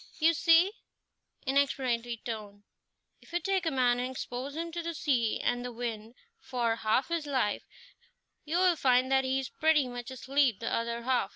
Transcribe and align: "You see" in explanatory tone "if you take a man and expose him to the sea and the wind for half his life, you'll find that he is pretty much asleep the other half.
"You 0.17 0.33
see" 0.33 0.71
in 1.45 1.57
explanatory 1.57 2.17
tone 2.25 2.63
"if 3.21 3.31
you 3.33 3.39
take 3.39 3.67
a 3.67 3.69
man 3.71 3.99
and 3.99 4.09
expose 4.09 4.55
him 4.55 4.71
to 4.71 4.81
the 4.81 4.95
sea 4.95 5.39
and 5.39 5.63
the 5.63 5.71
wind 5.71 6.15
for 6.39 6.77
half 6.77 7.09
his 7.09 7.27
life, 7.27 7.67
you'll 8.43 8.75
find 8.77 9.11
that 9.11 9.25
he 9.25 9.37
is 9.39 9.49
pretty 9.49 9.87
much 9.87 10.09
asleep 10.09 10.59
the 10.59 10.73
other 10.73 11.03
half. 11.03 11.29